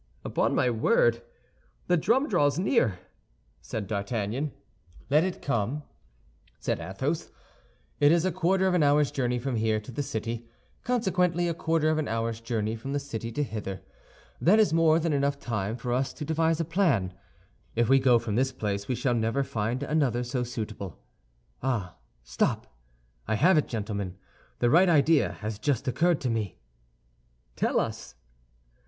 [0.25, 1.21] "Upon my word,
[1.85, 2.97] the drum draws near,"
[3.61, 4.51] said D'Artagnan.
[5.11, 5.83] "Let it come,"
[6.57, 7.29] said Athos.
[7.99, 10.49] "It is a quarter of an hour's journey from here to the city,
[10.83, 13.81] consequently a quarter of an hour's journey from the city to hither.
[14.41, 15.19] That is more than time
[15.63, 17.13] enough for us to devise a plan.
[17.75, 20.97] If we go from this place we shall never find another so suitable.
[21.61, 22.75] Ah, stop!
[23.27, 24.17] I have it, gentlemen;
[24.57, 26.57] the right idea has just occurred to me."
[27.55, 28.15] "Tell us."